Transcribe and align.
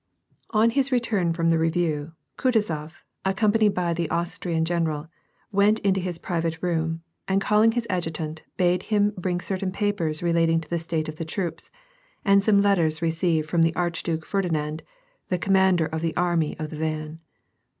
On 0.49 0.71
his 0.71 0.91
return 0.91 1.31
from 1.31 1.51
the 1.51 1.59
review, 1.59 2.13
Kutuzof, 2.35 3.03
accompanied 3.23 3.75
by 3.75 3.93
the 3.93 4.09
Austrian 4.09 4.65
general, 4.65 5.07
went 5.51 5.77
into 5.81 5.99
his 5.99 6.17
private 6.17 6.57
room 6.63 7.03
and 7.27 7.39
calling 7.39 7.73
his 7.73 7.85
adjutant 7.87 8.41
bade 8.57 8.81
him 8.89 9.13
bring 9.15 9.39
certain 9.39 9.71
papers 9.71 10.23
relating 10.23 10.59
to 10.59 10.67
the 10.71 10.79
state 10.79 11.07
of 11.07 11.17
the 11.17 11.23
troops, 11.23 11.69
and 12.25 12.43
some 12.43 12.63
letters 12.63 13.03
received 13.03 13.47
from 13.47 13.61
the 13.61 13.75
Archduke 13.75 14.25
Ferdinand, 14.25 14.81
the 15.29 15.37
commander 15.37 15.85
of 15.85 16.01
the 16.01 16.15
army 16.17 16.57
of 16.57 16.71
the 16.71 16.77
van. 16.77 17.19